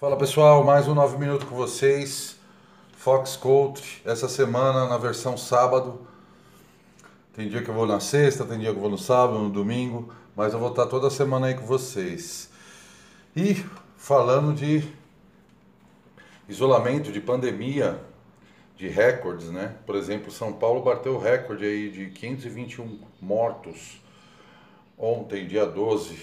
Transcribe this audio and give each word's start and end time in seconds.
Fala 0.00 0.16
pessoal, 0.16 0.64
mais 0.64 0.88
um 0.88 0.94
9 0.94 1.18
minutos 1.18 1.46
com 1.46 1.54
vocês. 1.54 2.38
Fox 2.96 3.36
Coach, 3.36 4.00
essa 4.02 4.30
semana 4.30 4.88
na 4.88 4.96
versão 4.96 5.36
sábado. 5.36 6.08
Tem 7.34 7.50
dia 7.50 7.62
que 7.62 7.68
eu 7.68 7.74
vou 7.74 7.86
na 7.86 8.00
sexta, 8.00 8.46
tem 8.46 8.58
dia 8.58 8.70
que 8.70 8.78
eu 8.78 8.80
vou 8.80 8.90
no 8.90 8.96
sábado, 8.96 9.38
no 9.38 9.50
domingo, 9.50 10.10
mas 10.34 10.54
eu 10.54 10.58
vou 10.58 10.70
estar 10.70 10.86
toda 10.86 11.10
semana 11.10 11.48
aí 11.48 11.54
com 11.54 11.66
vocês. 11.66 12.50
E 13.36 13.62
falando 13.98 14.54
de 14.54 14.90
isolamento, 16.48 17.12
de 17.12 17.20
pandemia, 17.20 18.00
de 18.78 18.88
recordes, 18.88 19.50
né? 19.50 19.76
Por 19.84 19.96
exemplo, 19.96 20.32
São 20.32 20.50
Paulo 20.50 20.82
bateu 20.82 21.16
o 21.16 21.18
recorde 21.18 21.66
aí 21.66 21.90
de 21.90 22.06
521 22.06 23.00
mortos 23.20 24.00
ontem, 24.96 25.46
dia 25.46 25.66
12 25.66 26.18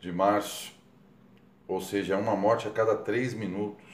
de 0.00 0.10
março, 0.10 0.77
ou 1.68 1.82
seja, 1.82 2.16
uma 2.16 2.34
morte 2.34 2.66
a 2.66 2.70
cada 2.70 2.96
três 2.96 3.34
minutos. 3.34 3.84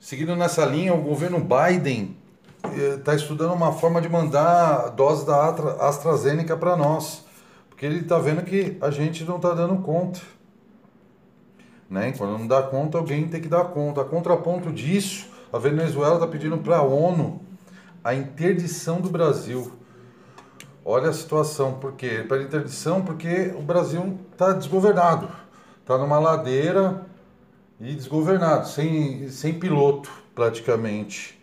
Seguindo 0.00 0.34
nessa 0.34 0.64
linha, 0.64 0.94
o 0.94 1.02
governo 1.02 1.38
Biden 1.38 2.16
está 2.96 3.12
eh, 3.12 3.16
estudando 3.16 3.52
uma 3.52 3.72
forma 3.72 4.00
de 4.00 4.08
mandar 4.08 4.88
dose 4.90 5.26
da 5.26 5.50
AstraZeneca 5.86 6.56
para 6.56 6.76
nós, 6.76 7.24
porque 7.68 7.84
ele 7.84 8.00
está 8.00 8.18
vendo 8.18 8.42
que 8.42 8.78
a 8.80 8.90
gente 8.90 9.22
não 9.24 9.36
está 9.36 9.52
dando 9.52 9.76
conta. 9.82 10.20
Né? 11.88 12.12
Quando 12.16 12.38
não 12.38 12.46
dá 12.46 12.62
conta, 12.62 12.96
alguém 12.96 13.28
tem 13.28 13.40
que 13.40 13.48
dar 13.48 13.66
conta. 13.66 14.00
A 14.00 14.04
contraponto 14.04 14.72
disso, 14.72 15.28
a 15.52 15.58
Venezuela 15.58 16.14
está 16.14 16.26
pedindo 16.26 16.56
para 16.58 16.78
a 16.78 16.82
ONU 16.82 17.40
a 18.02 18.14
interdição 18.14 19.00
do 19.00 19.10
Brasil. 19.10 19.70
Olha 20.84 21.10
a 21.10 21.12
situação, 21.12 21.74
por 21.74 21.92
quê? 21.92 22.24
Para 22.26 22.42
interdição, 22.42 23.02
porque 23.02 23.54
o 23.56 23.62
Brasil 23.62 24.18
está 24.32 24.52
desgovernado, 24.52 25.28
está 25.82 25.98
numa 25.98 26.18
ladeira 26.18 27.04
e 27.80 27.94
desgovernado, 27.94 28.68
sem, 28.68 29.28
sem 29.28 29.58
piloto 29.58 30.08
praticamente, 30.34 31.38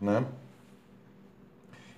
né? 0.00 0.24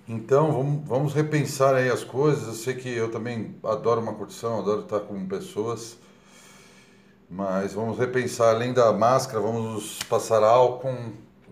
Então 0.07 0.51
vamos, 0.51 0.87
vamos 0.87 1.13
repensar 1.13 1.75
aí 1.75 1.89
as 1.89 2.03
coisas. 2.03 2.47
Eu 2.47 2.53
sei 2.53 2.73
que 2.75 2.89
eu 2.89 3.09
também 3.11 3.55
adoro 3.63 4.01
uma 4.01 4.13
curtição, 4.13 4.59
adoro 4.59 4.81
estar 4.81 4.99
com 5.01 5.27
pessoas, 5.27 5.97
mas 7.29 7.73
vamos 7.73 7.97
repensar 7.97 8.49
além 8.49 8.73
da 8.73 8.91
máscara, 8.91 9.39
vamos 9.39 9.99
passar 10.09 10.43
álcool, 10.43 10.95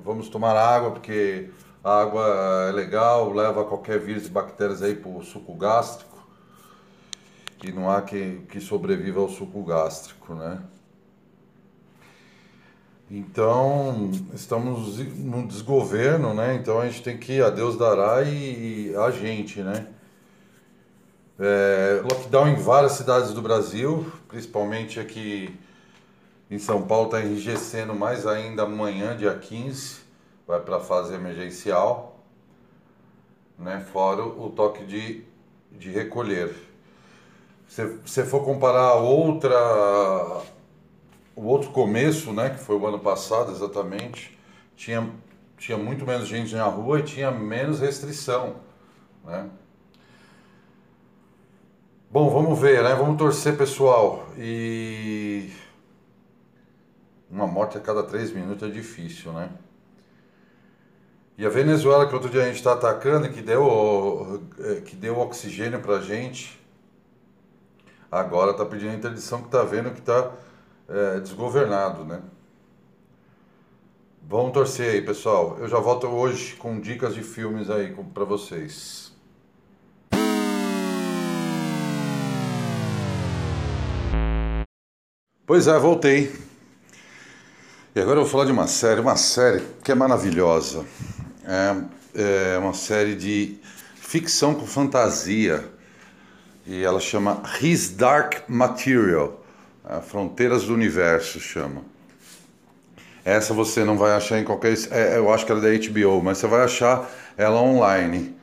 vamos 0.03 0.29
tomar 0.29 0.55
água 0.55 0.91
porque 0.91 1.49
a 1.83 2.01
água 2.01 2.67
é 2.69 2.71
legal, 2.71 3.31
leva 3.31 3.63
qualquer 3.65 3.99
vírus 3.99 4.25
e 4.25 4.29
bactérias 4.29 4.81
aí 4.81 4.95
para 4.95 5.11
o 5.11 5.23
suco 5.23 5.53
gástrico. 5.53 6.12
E 7.63 7.71
não 7.71 7.89
há 7.89 8.01
que, 8.01 8.41
que 8.49 8.59
sobreviva 8.59 9.21
ao 9.21 9.29
suco 9.29 9.63
gástrico, 9.63 10.35
né? 10.35 10.61
Então, 13.09 14.09
estamos 14.33 14.97
no 15.17 15.47
desgoverno, 15.47 16.33
né? 16.33 16.55
Então 16.55 16.79
a 16.79 16.85
gente 16.87 17.03
tem 17.03 17.17
que 17.17 17.41
a 17.41 17.49
Deus 17.49 17.77
dará 17.77 18.23
e 18.23 18.93
a 18.95 19.11
gente, 19.11 19.61
né? 19.61 19.87
É, 21.39 22.01
lockdown 22.03 22.47
em 22.49 22.55
várias 22.55 22.93
cidades 22.93 23.33
do 23.33 23.41
Brasil, 23.41 24.11
principalmente 24.27 24.99
aqui 24.99 25.57
em 26.49 26.59
São 26.59 26.83
Paulo, 26.83 27.05
está 27.05 27.21
enrijecendo 27.21 27.95
mais 27.95 28.27
ainda 28.27 28.63
amanhã, 28.63 29.15
dia 29.15 29.33
15 29.33 30.03
vai 30.47 30.59
para 30.59 30.77
a 30.77 30.79
fase 30.79 31.13
emergencial, 31.13 32.19
né? 33.57 33.79
fora 33.91 34.23
o 34.23 34.49
toque 34.49 34.85
de, 34.85 35.23
de 35.71 35.89
recolher. 35.89 36.72
Se 37.73 37.83
você 38.05 38.23
for 38.23 38.45
comparar 38.45 38.93
outra, 38.93 39.57
o 41.35 41.43
outro 41.43 41.71
começo, 41.71 42.31
né, 42.31 42.51
que 42.51 42.59
foi 42.59 42.75
o 42.75 42.85
ano 42.85 42.99
passado 42.99 43.51
exatamente, 43.51 44.37
tinha, 44.75 45.09
tinha 45.57 45.75
muito 45.75 46.05
menos 46.05 46.27
gente 46.27 46.53
na 46.53 46.65
rua 46.65 46.99
e 46.99 47.01
tinha 47.01 47.31
menos 47.31 47.79
restrição. 47.79 48.57
Né? 49.25 49.49
Bom, 52.11 52.29
vamos 52.29 52.59
ver, 52.59 52.83
né? 52.83 52.93
Vamos 52.93 53.17
torcer, 53.17 53.57
pessoal. 53.57 54.27
E 54.37 55.51
uma 57.27 57.47
morte 57.47 57.75
a 57.75 57.81
cada 57.81 58.03
três 58.03 58.31
minutos 58.31 58.69
é 58.69 58.71
difícil, 58.71 59.33
né? 59.33 59.49
E 61.35 61.43
a 61.43 61.49
Venezuela, 61.49 62.07
que 62.07 62.13
outro 62.13 62.29
dia 62.29 62.43
a 62.43 62.45
gente 62.45 62.57
está 62.57 62.73
atacando, 62.73 63.31
que 63.31 63.41
deu, 63.41 64.43
é, 64.59 64.81
que 64.81 64.95
deu 64.95 65.17
oxigênio 65.17 65.79
para 65.79 65.99
gente, 66.01 66.61
agora 68.13 68.51
está 68.51 68.63
pedindo 68.63 68.91
a 68.91 68.95
interdição 68.95 69.39
que 69.39 69.47
está 69.47 69.63
vendo 69.63 69.91
que 69.91 69.99
está 69.99 70.31
é, 70.87 71.19
desgovernado, 71.19 72.05
né? 72.05 72.21
Vamos 74.21 74.53
torcer 74.53 74.93
aí, 74.93 75.01
pessoal. 75.01 75.57
Eu 75.59 75.67
já 75.67 75.79
volto 75.79 76.07
hoje 76.07 76.55
com 76.55 76.79
dicas 76.79 77.15
de 77.15 77.23
filmes 77.23 77.69
aí 77.69 77.93
para 78.13 78.23
vocês. 78.23 79.11
Pois 85.45 85.67
é, 85.67 85.77
voltei. 85.77 86.33
E 87.95 87.99
agora 87.99 88.19
eu 88.19 88.23
vou 88.23 88.31
falar 88.31 88.45
de 88.45 88.51
uma 88.51 88.67
série, 88.67 89.01
uma 89.01 89.17
série 89.17 89.61
que 89.83 89.91
é 89.91 89.95
maravilhosa. 89.95 90.85
É, 91.43 92.53
é 92.55 92.57
uma 92.59 92.73
série 92.73 93.15
de 93.15 93.57
ficção 93.95 94.55
com 94.55 94.65
fantasia 94.65 95.72
e 96.65 96.83
ela 96.83 96.99
chama 96.99 97.43
His 97.61 97.89
Dark 97.89 98.47
Material, 98.47 99.43
é, 99.87 99.99
Fronteiras 100.01 100.63
do 100.63 100.73
Universo 100.73 101.39
chama. 101.39 101.81
Essa 103.25 103.53
você 103.53 103.83
não 103.83 103.97
vai 103.97 104.11
achar 104.11 104.39
em 104.39 104.43
qualquer. 104.43 104.73
É, 104.91 105.17
eu 105.17 105.31
acho 105.33 105.45
que 105.45 105.51
ela 105.51 105.65
é 105.65 105.77
da 105.77 105.87
HBO, 105.87 106.21
mas 106.21 106.37
você 106.37 106.47
vai 106.47 106.63
achar 106.63 107.09
ela 107.37 107.61
online. 107.61 108.35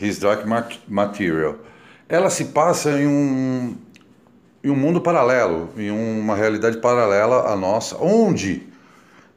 His 0.00 0.18
Dark 0.18 0.46
Material. 0.88 1.56
Ela 2.08 2.30
se 2.30 2.46
passa 2.46 2.90
em 2.92 3.06
um, 3.06 3.76
em 4.64 4.70
um 4.70 4.74
mundo 4.74 5.00
paralelo, 5.00 5.68
em 5.76 5.90
uma 5.90 6.34
realidade 6.34 6.78
paralela 6.78 7.52
à 7.52 7.56
nossa, 7.56 7.96
onde 7.98 8.66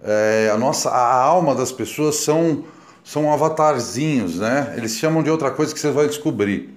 é, 0.02 0.50
a 0.54 0.58
nossa 0.58 0.90
a 0.90 1.22
alma 1.22 1.54
das 1.54 1.72
pessoas 1.72 2.16
são 2.16 2.64
são 3.04 3.32
avatarzinhos, 3.34 4.40
né? 4.40 4.74
Eles 4.78 4.96
chamam 4.96 5.22
de 5.22 5.30
outra 5.30 5.52
coisa 5.52 5.74
que 5.74 5.80
você 5.80 5.92
vai 5.92 6.08
descobrir. 6.08 6.73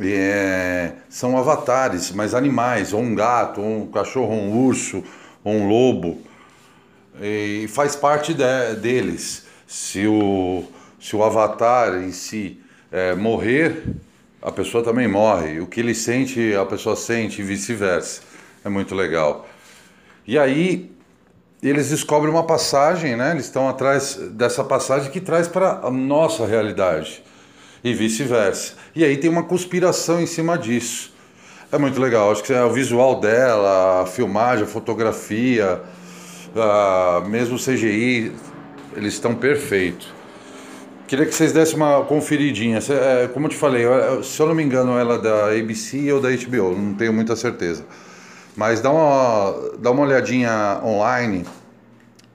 É, 0.00 0.92
são 1.08 1.36
avatares, 1.36 2.12
mas 2.12 2.34
animais, 2.34 2.92
ou 2.92 3.00
um 3.00 3.14
gato, 3.14 3.60
ou 3.60 3.82
um 3.82 3.86
cachorro, 3.88 4.32
ou 4.32 4.40
um 4.40 4.66
urso, 4.66 5.02
ou 5.42 5.54
um 5.54 5.68
lobo. 5.68 6.22
E 7.20 7.66
faz 7.68 7.96
parte 7.96 8.32
de, 8.32 8.74
deles. 8.76 9.46
Se 9.66 10.06
o, 10.06 10.64
se 11.00 11.16
o 11.16 11.22
avatar 11.22 11.96
em 12.02 12.12
si 12.12 12.60
é, 12.92 13.14
morrer, 13.14 13.82
a 14.40 14.52
pessoa 14.52 14.84
também 14.84 15.08
morre. 15.08 15.60
O 15.60 15.66
que 15.66 15.80
ele 15.80 15.94
sente, 15.94 16.54
a 16.54 16.64
pessoa 16.64 16.94
sente 16.94 17.40
e 17.40 17.44
vice-versa. 17.44 18.22
É 18.64 18.68
muito 18.68 18.94
legal. 18.94 19.48
E 20.26 20.38
aí 20.38 20.92
eles 21.60 21.90
descobrem 21.90 22.32
uma 22.32 22.44
passagem, 22.44 23.16
né? 23.16 23.32
Eles 23.32 23.46
estão 23.46 23.68
atrás 23.68 24.14
dessa 24.14 24.62
passagem 24.62 25.10
que 25.10 25.20
traz 25.20 25.48
para 25.48 25.80
a 25.82 25.90
nossa 25.90 26.46
realidade 26.46 27.24
e 27.82 27.94
vice-versa. 27.94 28.74
E 28.94 29.04
aí 29.04 29.16
tem 29.16 29.30
uma 29.30 29.42
conspiração 29.42 30.20
em 30.20 30.26
cima 30.26 30.56
disso. 30.58 31.12
É 31.70 31.78
muito 31.78 32.00
legal. 32.00 32.32
Acho 32.32 32.42
que 32.42 32.52
é 32.52 32.64
o 32.64 32.70
visual 32.70 33.20
dela, 33.20 34.02
a 34.02 34.06
filmagem, 34.06 34.64
a 34.64 34.66
fotografia, 34.66 35.80
a, 36.56 37.22
mesmo 37.26 37.56
o 37.56 37.58
CGI, 37.58 38.32
eles 38.96 39.14
estão 39.14 39.34
perfeitos. 39.34 40.12
Queria 41.06 41.24
que 41.24 41.34
vocês 41.34 41.52
dessem 41.52 41.76
uma 41.76 42.04
conferidinha. 42.04 42.78
É, 42.90 43.28
como 43.28 43.46
eu 43.46 43.50
te 43.50 43.56
falei, 43.56 43.84
se 44.22 44.40
eu 44.40 44.46
não 44.46 44.54
me 44.54 44.62
engano, 44.62 44.98
ela 44.98 45.14
é 45.14 45.18
da 45.18 45.46
ABC 45.58 46.12
ou 46.12 46.20
da 46.20 46.28
HBO, 46.30 46.76
não 46.76 46.94
tenho 46.94 47.12
muita 47.12 47.34
certeza. 47.34 47.84
Mas 48.54 48.80
dá 48.80 48.90
uma, 48.90 49.70
dá 49.78 49.90
uma 49.90 50.02
olhadinha 50.02 50.80
online, 50.84 51.46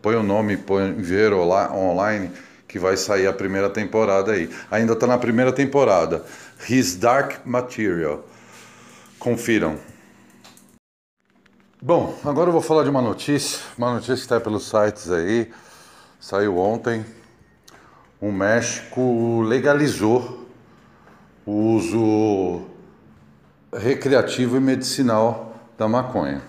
põe 0.01 0.15
o 0.15 0.23
nome, 0.23 0.57
põe 0.57 0.93
ver 0.93 1.33
online, 1.33 2.31
que 2.73 2.79
vai 2.79 2.97
sair 2.97 3.27
a 3.27 3.31
primeira 3.31 3.69
temporada 3.69 4.31
aí. 4.31 4.49
Ainda 4.71 4.93
está 4.93 5.05
na 5.05 5.19
primeira 5.19 5.53
temporada. 5.53 6.25
His 6.67 6.95
Dark 6.95 7.45
Material. 7.45 8.25
Confiram. 9.19 9.77
Bom, 11.79 12.17
agora 12.25 12.49
eu 12.49 12.51
vou 12.51 12.63
falar 12.63 12.81
de 12.81 12.89
uma 12.89 12.99
notícia, 12.99 13.59
uma 13.77 13.93
notícia 13.93 14.15
que 14.15 14.21
está 14.21 14.39
pelos 14.39 14.67
sites 14.67 15.11
aí, 15.11 15.53
saiu 16.19 16.57
ontem. 16.57 17.05
O 18.19 18.31
México 18.31 19.43
legalizou 19.43 20.47
o 21.45 21.75
uso 21.75 22.63
recreativo 23.71 24.57
e 24.57 24.59
medicinal 24.59 25.59
da 25.77 25.87
maconha. 25.87 26.41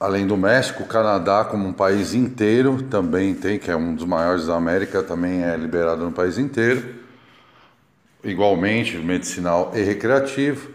Além 0.00 0.28
do 0.28 0.36
México, 0.36 0.84
o 0.84 0.86
Canadá, 0.86 1.44
como 1.44 1.66
um 1.66 1.72
país 1.72 2.14
inteiro, 2.14 2.84
também 2.84 3.34
tem, 3.34 3.58
que 3.58 3.68
é 3.68 3.74
um 3.74 3.96
dos 3.96 4.04
maiores 4.04 4.46
da 4.46 4.54
América, 4.54 5.02
também 5.02 5.42
é 5.42 5.56
liberado 5.56 6.04
no 6.04 6.12
país 6.12 6.38
inteiro. 6.38 6.94
Igualmente, 8.22 8.96
medicinal 8.96 9.72
e 9.74 9.82
recreativo. 9.82 10.70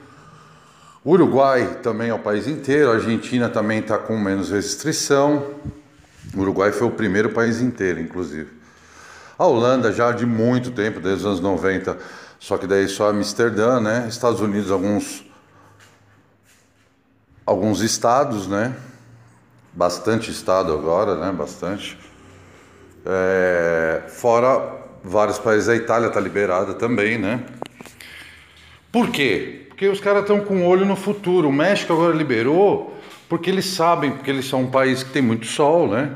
Uruguai 1.05 1.79
também 1.81 2.09
é 2.09 2.13
o 2.13 2.19
país 2.19 2.47
inteiro, 2.47 2.91
a 2.91 2.95
Argentina 2.95 3.47
também 3.47 3.79
está 3.79 3.97
com 3.97 4.17
menos 4.17 4.51
restrição. 4.51 5.53
O 6.35 6.41
Uruguai 6.41 6.73
foi 6.73 6.87
o 6.87 6.91
primeiro 6.91 7.29
país 7.29 7.61
inteiro, 7.61 8.01
inclusive. 8.01 8.49
A 9.39 9.45
Holanda 9.45 9.93
já 9.93 10.11
de 10.11 10.25
muito 10.25 10.71
tempo, 10.71 10.99
desde 10.99 11.21
os 11.21 11.25
anos 11.25 11.39
90, 11.39 11.97
só 12.39 12.57
que 12.57 12.67
daí 12.67 12.89
só 12.89 13.09
Amsterdã, 13.09 13.79
né? 13.79 14.05
Estados 14.09 14.41
Unidos, 14.41 14.69
alguns 14.69 15.23
alguns 17.45 17.81
estados, 17.81 18.47
né? 18.47 18.73
Bastante 19.73 20.29
estado 20.29 20.71
agora, 20.71 21.15
né? 21.15 21.31
Bastante. 21.31 21.97
É, 23.05 24.03
fora 24.07 24.83
vários 25.03 25.37
países, 25.37 25.67
a 25.67 25.75
Itália 25.75 26.07
está 26.07 26.19
liberada 26.19 26.75
também, 26.75 27.17
né? 27.17 27.43
Por 28.91 29.09
quê? 29.09 29.65
Porque 29.67 29.87
os 29.87 29.99
caras 29.99 30.21
estão 30.21 30.39
com 30.41 30.61
o 30.61 30.67
olho 30.67 30.85
no 30.85 30.95
futuro. 30.95 31.49
O 31.49 31.51
México 31.51 31.91
agora 31.91 32.15
liberou 32.15 32.95
porque 33.27 33.49
eles 33.49 33.65
sabem, 33.65 34.11
porque 34.11 34.29
eles 34.29 34.45
são 34.45 34.61
um 34.61 34.69
país 34.69 35.01
que 35.01 35.09
tem 35.09 35.21
muito 35.21 35.47
sol, 35.47 35.87
né? 35.87 36.11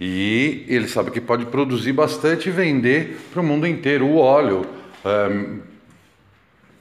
E 0.00 0.64
eles 0.66 0.90
sabem 0.90 1.12
que 1.12 1.20
pode 1.20 1.46
produzir 1.46 1.92
bastante 1.92 2.48
e 2.48 2.52
vender 2.52 3.20
para 3.32 3.40
o 3.40 3.44
mundo 3.44 3.68
inteiro 3.68 4.06
o 4.06 4.16
óleo. 4.16 4.66
É, 5.04 5.62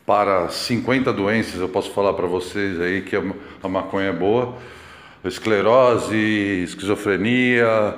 para 0.05 0.49
50 0.49 1.13
doenças, 1.13 1.61
eu 1.61 1.69
posso 1.69 1.91
falar 1.91 2.13
para 2.13 2.25
vocês 2.25 2.81
aí 2.81 3.03
que 3.03 3.15
a 3.15 3.67
maconha 3.69 4.09
é 4.09 4.13
boa. 4.13 4.57
Esclerose, 5.23 6.15
esquizofrenia, 6.63 7.95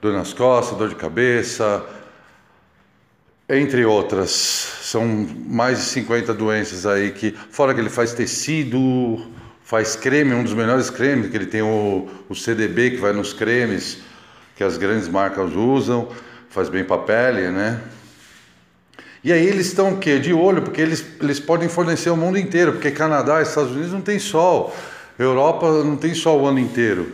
dor 0.00 0.12
nas 0.12 0.32
costas, 0.32 0.76
dor 0.76 0.88
de 0.88 0.94
cabeça, 0.94 1.84
entre 3.48 3.84
outras. 3.84 4.30
São 4.30 5.06
mais 5.46 5.78
de 5.78 5.84
50 5.84 6.34
doenças 6.34 6.86
aí 6.86 7.10
que, 7.12 7.34
fora 7.50 7.74
que 7.74 7.80
ele 7.80 7.90
faz 7.90 8.12
tecido, 8.12 9.26
faz 9.64 9.96
creme, 9.96 10.34
um 10.34 10.42
dos 10.42 10.54
melhores 10.54 10.90
cremes, 10.90 11.30
que 11.30 11.36
ele 11.36 11.46
tem 11.46 11.62
o, 11.62 12.08
o 12.28 12.34
CDB 12.34 12.90
que 12.90 12.96
vai 12.98 13.12
nos 13.12 13.32
cremes 13.32 13.98
que 14.56 14.64
as 14.64 14.78
grandes 14.78 15.06
marcas 15.06 15.54
usam, 15.54 16.08
faz 16.48 16.70
bem 16.70 16.82
para 16.82 16.96
a 16.96 17.00
pele, 17.00 17.50
né? 17.50 17.78
E 19.22 19.30
aí 19.32 19.46
eles 19.46 19.66
estão 19.66 19.90
o 19.90 19.98
quê? 19.98 20.18
De 20.18 20.32
olho, 20.32 20.62
porque 20.62 20.80
eles, 20.80 21.04
eles 21.20 21.38
podem 21.38 21.68
fornecer 21.68 22.08
o 22.10 22.16
mundo 22.16 22.38
inteiro, 22.38 22.72
porque 22.72 22.90
Canadá 22.90 23.40
e 23.40 23.42
Estados 23.42 23.72
Unidos 23.72 23.92
não 23.92 24.00
tem 24.00 24.18
sol, 24.18 24.74
Europa 25.18 25.84
não 25.84 25.96
tem 25.96 26.14
sol 26.14 26.42
o 26.42 26.46
ano 26.46 26.58
inteiro. 26.58 27.12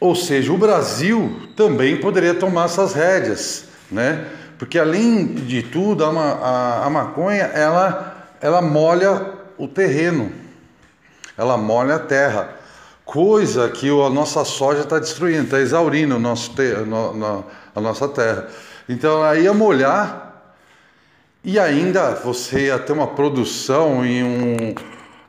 Ou 0.00 0.14
seja, 0.14 0.52
o 0.52 0.58
Brasil 0.58 1.48
também 1.56 1.96
poderia 1.96 2.34
tomar 2.34 2.66
essas 2.66 2.92
rédeas, 2.92 3.66
né? 3.90 4.26
Porque 4.58 4.78
além 4.78 5.26
de 5.26 5.62
tudo, 5.62 6.04
a, 6.04 6.10
a, 6.10 6.86
a 6.86 6.90
maconha 6.90 7.44
ela, 7.44 8.28
ela 8.40 8.60
molha 8.60 9.32
o 9.56 9.66
terreno, 9.66 10.32
ela 11.36 11.56
molha 11.56 11.96
a 11.96 11.98
terra, 11.98 12.50
coisa 13.04 13.68
que 13.68 13.88
a 13.88 14.10
nossa 14.10 14.44
soja 14.44 14.80
está 14.80 14.98
destruindo, 14.98 15.44
está 15.44 15.60
exaurindo 15.60 16.16
o 16.16 16.18
nosso 16.18 16.52
no, 16.86 17.14
no, 17.14 17.44
a 17.74 17.80
nossa 17.80 18.08
terra. 18.08 18.48
Então 18.88 19.22
aí 19.22 19.44
ia 19.44 19.52
molhar 19.52 20.54
e 21.42 21.58
ainda 21.58 22.14
você 22.14 22.66
ia 22.66 22.78
ter 22.78 22.92
uma 22.92 23.08
produção 23.08 24.04
em 24.04 24.22
um, 24.22 24.74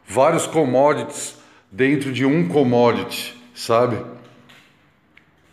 vários 0.07 0.45
commodities 0.45 1.37
dentro 1.71 2.11
de 2.11 2.25
um 2.25 2.47
commodity, 2.47 3.35
sabe? 3.53 3.97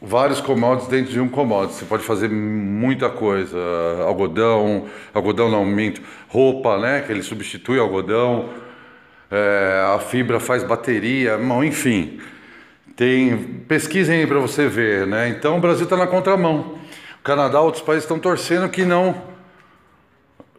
Vários 0.01 0.41
commodities 0.41 0.89
dentro 0.89 1.13
de 1.13 1.21
um 1.21 1.29
commodity. 1.29 1.79
Você 1.79 1.85
pode 1.85 2.03
fazer 2.03 2.29
muita 2.29 3.09
coisa. 3.09 3.59
Algodão, 4.05 4.87
algodão 5.15 5.49
não, 5.49 5.65
minto. 5.65 6.03
Roupa, 6.29 6.77
né? 6.79 7.03
Que 7.03 7.13
ele 7.13 7.23
substitui 7.23 7.79
algodão. 7.79 8.51
É, 9.31 9.95
a 9.95 9.99
fibra 10.01 10.41
faz 10.41 10.65
bateria, 10.65 11.39
enfim. 11.65 12.21
Tem, 12.97 13.63
pesquisem 13.67 14.21
aí 14.21 14.27
para 14.27 14.39
você 14.39 14.67
ver, 14.67 15.07
né? 15.07 15.29
Então 15.29 15.57
o 15.57 15.61
Brasil 15.61 15.85
está 15.85 15.97
na 15.97 16.07
contramão. 16.07 16.79
O 17.21 17.23
Canadá, 17.23 17.61
outros 17.61 17.83
países 17.83 18.05
estão 18.05 18.19
torcendo 18.19 18.69
que 18.69 18.85
não 18.85 19.31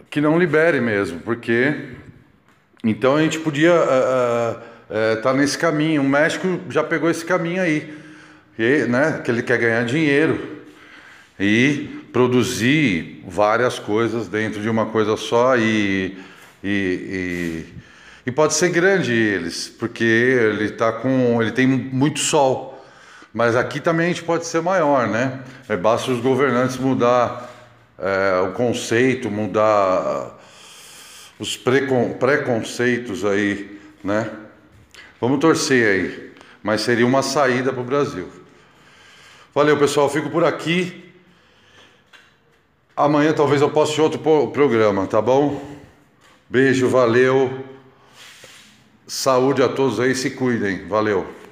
que 0.09 0.21
não 0.21 0.37
libere 0.37 0.79
mesmo, 0.79 1.19
porque 1.21 1.73
então 2.83 3.15
a 3.15 3.21
gente 3.21 3.39
podia 3.39 3.73
estar 3.73 4.59
uh, 4.91 4.93
uh, 4.93 5.19
uh, 5.19 5.21
tá 5.21 5.33
nesse 5.33 5.57
caminho. 5.57 6.01
O 6.01 6.09
México 6.09 6.59
já 6.69 6.83
pegou 6.83 7.09
esse 7.09 7.23
caminho 7.23 7.61
aí, 7.61 7.93
e, 8.59 8.85
né? 8.87 9.21
Que 9.23 9.31
ele 9.31 9.41
quer 9.41 9.57
ganhar 9.57 9.85
dinheiro 9.85 10.53
e 11.39 12.03
produzir 12.11 13.23
várias 13.27 13.79
coisas 13.79 14.27
dentro 14.27 14.61
de 14.61 14.69
uma 14.69 14.87
coisa 14.87 15.15
só 15.17 15.57
e, 15.57 16.17
e, 16.63 16.67
e, 16.67 17.65
e 18.27 18.31
pode 18.31 18.53
ser 18.53 18.69
grande 18.69 19.13
eles, 19.13 19.67
porque 19.67 20.03
ele 20.03 20.69
tá 20.71 20.91
com 20.91 21.41
ele 21.41 21.51
tem 21.51 21.65
muito 21.65 22.19
sol. 22.19 22.85
Mas 23.33 23.55
aqui 23.55 23.79
também 23.79 24.07
a 24.07 24.09
gente 24.09 24.23
pode 24.23 24.45
ser 24.45 24.61
maior, 24.61 25.07
né? 25.07 25.39
É, 25.67 25.75
basta 25.75 26.11
os 26.11 26.19
governantes 26.19 26.77
mudar 26.77 27.49
é, 27.97 28.41
o 28.41 28.51
conceito, 28.51 29.31
mudar 29.31 30.37
os 31.39 31.57
precon, 31.57 32.13
preconceitos 32.13 33.25
aí, 33.25 33.79
né? 34.03 34.29
Vamos 35.19 35.39
torcer 35.39 35.87
aí. 35.87 36.31
Mas 36.61 36.81
seria 36.81 37.05
uma 37.05 37.21
saída 37.21 37.71
para 37.71 37.81
o 37.81 37.85
Brasil. 37.85 38.29
Valeu, 39.53 39.77
pessoal. 39.77 40.09
Fico 40.09 40.29
por 40.29 40.43
aqui. 40.43 41.11
Amanhã 42.95 43.33
talvez 43.33 43.61
eu 43.61 43.69
poste 43.69 43.99
outro 43.99 44.19
programa, 44.19 45.07
tá 45.07 45.21
bom? 45.21 45.61
Beijo, 46.49 46.87
valeu. 46.87 47.65
Saúde 49.07 49.61
a 49.61 49.69
todos 49.69 49.99
aí, 49.99 50.15
se 50.15 50.31
cuidem. 50.31 50.87
Valeu. 50.87 51.42